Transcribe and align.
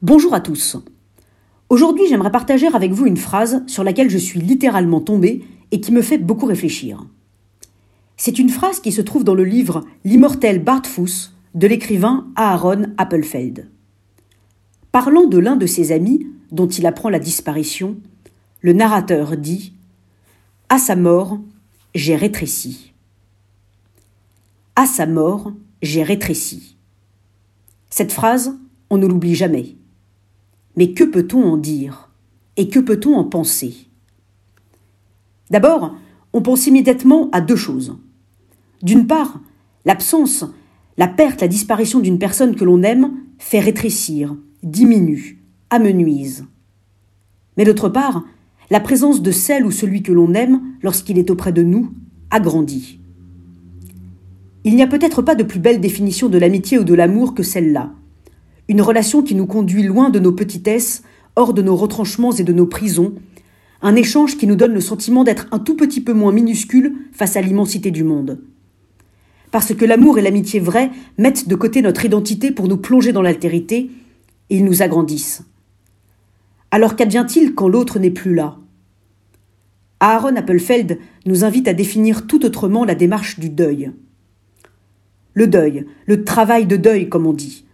Bonjour 0.00 0.32
à 0.32 0.40
tous. 0.40 0.76
Aujourd'hui, 1.70 2.04
j'aimerais 2.08 2.30
partager 2.30 2.68
avec 2.68 2.92
vous 2.92 3.06
une 3.06 3.16
phrase 3.16 3.64
sur 3.66 3.82
laquelle 3.82 4.08
je 4.08 4.16
suis 4.16 4.38
littéralement 4.38 5.00
tombé 5.00 5.44
et 5.72 5.80
qui 5.80 5.90
me 5.90 6.02
fait 6.02 6.18
beaucoup 6.18 6.46
réfléchir. 6.46 7.04
C'est 8.16 8.38
une 8.38 8.48
phrase 8.48 8.78
qui 8.78 8.92
se 8.92 9.00
trouve 9.00 9.24
dans 9.24 9.34
le 9.34 9.42
livre 9.42 9.84
L'immortel 10.04 10.62
Bartfuss 10.62 11.34
de 11.56 11.66
l'écrivain 11.66 12.28
Aaron 12.36 12.84
Appelfeld. 12.96 13.68
Parlant 14.92 15.26
de 15.26 15.38
l'un 15.38 15.56
de 15.56 15.66
ses 15.66 15.90
amis 15.90 16.28
dont 16.52 16.68
il 16.68 16.86
apprend 16.86 17.08
la 17.08 17.18
disparition, 17.18 17.96
le 18.60 18.74
narrateur 18.74 19.36
dit 19.36 19.72
À 20.68 20.78
sa 20.78 20.94
mort, 20.94 21.40
j'ai 21.96 22.14
rétréci. 22.14 22.92
À 24.76 24.86
sa 24.86 25.06
mort, 25.06 25.52
j'ai 25.82 26.04
rétréci. 26.04 26.76
Cette 27.90 28.12
phrase, 28.12 28.56
on 28.90 28.96
ne 28.96 29.08
l'oublie 29.08 29.34
jamais. 29.34 29.77
Mais 30.78 30.92
que 30.92 31.02
peut-on 31.02 31.42
en 31.42 31.56
dire 31.56 32.08
Et 32.56 32.68
que 32.68 32.78
peut-on 32.78 33.16
en 33.16 33.24
penser? 33.24 33.88
D'abord, 35.50 35.96
on 36.32 36.40
pense 36.40 36.68
immédiatement 36.68 37.28
à 37.32 37.40
deux 37.40 37.56
choses. 37.56 37.98
D'une 38.80 39.08
part, 39.08 39.40
l'absence, 39.84 40.44
la 40.96 41.08
perte, 41.08 41.40
la 41.40 41.48
disparition 41.48 41.98
d'une 41.98 42.20
personne 42.20 42.54
que 42.54 42.64
l'on 42.64 42.84
aime 42.84 43.10
fait 43.38 43.58
rétrécir, 43.58 44.36
diminue, 44.62 45.42
amenuise. 45.70 46.46
Mais 47.56 47.64
d'autre 47.64 47.88
part, 47.88 48.22
la 48.70 48.78
présence 48.78 49.20
de 49.20 49.32
celle 49.32 49.66
ou 49.66 49.72
celui 49.72 50.04
que 50.04 50.12
l'on 50.12 50.32
aime 50.32 50.60
lorsqu'il 50.84 51.18
est 51.18 51.30
auprès 51.30 51.52
de 51.52 51.64
nous 51.64 51.92
agrandit. 52.30 53.00
Il 54.62 54.76
n'y 54.76 54.82
a 54.82 54.86
peut-être 54.86 55.22
pas 55.22 55.34
de 55.34 55.42
plus 55.42 55.58
belle 55.58 55.80
définition 55.80 56.28
de 56.28 56.38
l'amitié 56.38 56.78
ou 56.78 56.84
de 56.84 56.94
l'amour 56.94 57.34
que 57.34 57.42
celle-là. 57.42 57.94
Une 58.68 58.82
relation 58.82 59.22
qui 59.22 59.34
nous 59.34 59.46
conduit 59.46 59.82
loin 59.82 60.10
de 60.10 60.18
nos 60.18 60.32
petitesses, 60.32 61.02
hors 61.36 61.54
de 61.54 61.62
nos 61.62 61.74
retranchements 61.74 62.32
et 62.32 62.44
de 62.44 62.52
nos 62.52 62.66
prisons, 62.66 63.14
un 63.80 63.96
échange 63.96 64.36
qui 64.36 64.46
nous 64.46 64.56
donne 64.56 64.74
le 64.74 64.80
sentiment 64.80 65.24
d'être 65.24 65.46
un 65.52 65.58
tout 65.58 65.76
petit 65.76 66.02
peu 66.02 66.12
moins 66.12 66.32
minuscule 66.32 66.94
face 67.12 67.36
à 67.36 67.40
l'immensité 67.40 67.90
du 67.90 68.04
monde. 68.04 68.40
Parce 69.50 69.74
que 69.74 69.84
l'amour 69.84 70.18
et 70.18 70.22
l'amitié 70.22 70.60
vraie 70.60 70.90
mettent 71.16 71.48
de 71.48 71.54
côté 71.54 71.80
notre 71.80 72.04
identité 72.04 72.50
pour 72.50 72.68
nous 72.68 72.76
plonger 72.76 73.12
dans 73.12 73.22
l'altérité, 73.22 73.90
et 74.50 74.56
ils 74.56 74.64
nous 74.64 74.82
agrandissent. 74.82 75.42
Alors 76.70 76.96
qu'advient-il 76.96 77.54
quand 77.54 77.68
l'autre 77.68 77.98
n'est 77.98 78.10
plus 78.10 78.34
là? 78.34 78.58
Aaron 80.00 80.36
Appelfeld 80.36 80.98
nous 81.24 81.44
invite 81.44 81.68
à 81.68 81.74
définir 81.74 82.26
tout 82.26 82.44
autrement 82.44 82.84
la 82.84 82.94
démarche 82.94 83.38
du 83.38 83.48
deuil. 83.48 83.92
Le 85.32 85.46
deuil, 85.46 85.86
le 86.06 86.24
travail 86.24 86.66
de 86.66 86.76
deuil, 86.76 87.08
comme 87.08 87.26
on 87.26 87.32
dit. 87.32 87.64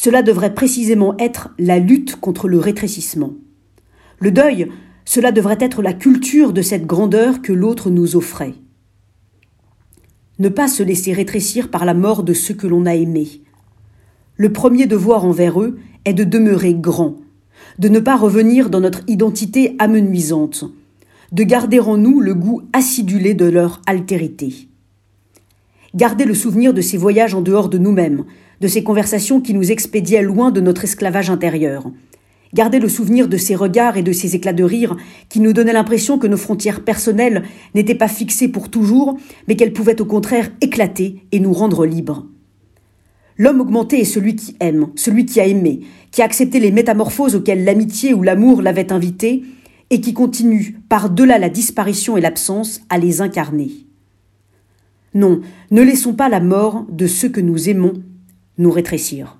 Cela 0.00 0.22
devrait 0.22 0.54
précisément 0.54 1.16
être 1.18 1.48
la 1.58 1.80
lutte 1.80 2.14
contre 2.20 2.46
le 2.46 2.60
rétrécissement. 2.60 3.32
Le 4.20 4.30
deuil, 4.30 4.68
cela 5.04 5.32
devrait 5.32 5.58
être 5.58 5.82
la 5.82 5.92
culture 5.92 6.52
de 6.52 6.62
cette 6.62 6.86
grandeur 6.86 7.42
que 7.42 7.52
l'autre 7.52 7.90
nous 7.90 8.14
offrait. 8.14 8.54
Ne 10.38 10.50
pas 10.50 10.68
se 10.68 10.84
laisser 10.84 11.12
rétrécir 11.12 11.68
par 11.68 11.84
la 11.84 11.94
mort 11.94 12.22
de 12.22 12.32
ceux 12.32 12.54
que 12.54 12.68
l'on 12.68 12.86
a 12.86 12.94
aimés. 12.94 13.42
Le 14.36 14.52
premier 14.52 14.86
devoir 14.86 15.24
envers 15.24 15.60
eux 15.60 15.80
est 16.04 16.14
de 16.14 16.22
demeurer 16.22 16.74
grand, 16.74 17.16
de 17.80 17.88
ne 17.88 17.98
pas 17.98 18.16
revenir 18.16 18.70
dans 18.70 18.80
notre 18.80 19.02
identité 19.08 19.74
amenuisante, 19.80 20.62
de 21.32 21.42
garder 21.42 21.80
en 21.80 21.96
nous 21.96 22.20
le 22.20 22.34
goût 22.34 22.62
acidulé 22.72 23.34
de 23.34 23.46
leur 23.46 23.82
altérité 23.86 24.68
garder 25.94 26.24
le 26.24 26.34
souvenir 26.34 26.74
de 26.74 26.80
ces 26.80 26.96
voyages 26.96 27.34
en 27.34 27.40
dehors 27.40 27.68
de 27.68 27.78
nous-mêmes, 27.78 28.24
de 28.60 28.68
ces 28.68 28.82
conversations 28.82 29.40
qui 29.40 29.54
nous 29.54 29.70
expédiaient 29.70 30.22
loin 30.22 30.50
de 30.50 30.60
notre 30.60 30.84
esclavage 30.84 31.30
intérieur. 31.30 31.90
Garder 32.54 32.78
le 32.78 32.88
souvenir 32.88 33.28
de 33.28 33.36
ces 33.36 33.54
regards 33.54 33.96
et 33.96 34.02
de 34.02 34.12
ces 34.12 34.34
éclats 34.34 34.54
de 34.54 34.64
rire 34.64 34.96
qui 35.28 35.40
nous 35.40 35.52
donnaient 35.52 35.72
l'impression 35.72 36.18
que 36.18 36.26
nos 36.26 36.36
frontières 36.36 36.82
personnelles 36.82 37.42
n'étaient 37.74 37.94
pas 37.94 38.08
fixées 38.08 38.48
pour 38.48 38.70
toujours, 38.70 39.18
mais 39.46 39.56
qu'elles 39.56 39.74
pouvaient 39.74 40.00
au 40.00 40.06
contraire 40.06 40.50
éclater 40.60 41.22
et 41.30 41.40
nous 41.40 41.52
rendre 41.52 41.84
libres. 41.84 42.26
L'homme 43.36 43.60
augmenté 43.60 44.00
est 44.00 44.04
celui 44.04 44.34
qui 44.34 44.56
aime, 44.60 44.88
celui 44.96 45.26
qui 45.26 45.40
a 45.40 45.46
aimé, 45.46 45.80
qui 46.10 46.22
a 46.22 46.24
accepté 46.24 46.58
les 46.58 46.72
métamorphoses 46.72 47.36
auxquelles 47.36 47.64
l'amitié 47.64 48.14
ou 48.14 48.22
l'amour 48.22 48.62
l'avaient 48.62 48.92
invité, 48.92 49.44
et 49.90 50.00
qui 50.00 50.12
continue, 50.12 50.80
par-delà 50.88 51.38
la 51.38 51.48
disparition 51.48 52.16
et 52.16 52.20
l'absence, 52.20 52.80
à 52.90 52.98
les 52.98 53.20
incarner. 53.20 53.70
Non, 55.14 55.40
ne 55.70 55.82
laissons 55.82 56.14
pas 56.14 56.28
la 56.28 56.40
mort 56.40 56.84
de 56.90 57.06
ceux 57.06 57.28
que 57.28 57.40
nous 57.40 57.68
aimons 57.68 57.94
nous 58.58 58.70
rétrécir. 58.72 59.36